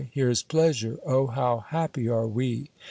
here's 0.13 0.41
pleasure! 0.41 0.99
O 1.05 1.27
how 1.27 1.59
happy 1.59 2.09
are 2.09 2.25
we!" 2.25 2.71